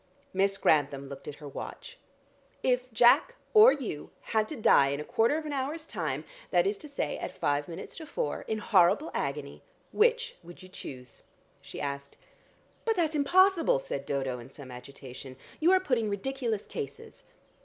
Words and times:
Miss 0.33 0.57
Grantham 0.57 1.07
looked 1.09 1.27
at 1.27 1.35
her 1.35 1.47
watch. 1.47 1.99
"If 2.63 2.91
Jack 2.91 3.35
or 3.53 3.71
you 3.71 4.09
had 4.21 4.47
to 4.49 4.55
die 4.55 4.87
in 4.87 4.99
a 4.99 5.03
quarter 5.03 5.37
of 5.37 5.45
an 5.45 5.53
hour's 5.53 5.85
time, 5.85 6.23
that 6.49 6.65
is 6.65 6.75
to 6.79 6.87
say 6.89 7.19
at 7.19 7.37
five 7.37 7.67
minutes 7.67 7.97
to 7.97 8.07
four 8.07 8.41
in 8.47 8.57
horrible 8.57 9.11
agony, 9.13 9.61
which 9.91 10.37
would 10.41 10.63
you 10.63 10.69
choose?" 10.69 11.21
she 11.61 11.79
asked. 11.79 12.17
"But 12.83 12.95
that's 12.95 13.13
impossible," 13.13 13.77
said 13.77 14.07
Dodo 14.07 14.39
in 14.39 14.49
some 14.49 14.71
agitation. 14.71 15.37
"You 15.59 15.71
are 15.71 15.79
putting 15.79 16.09
ridiculous 16.09 16.65
cases." 16.65 17.23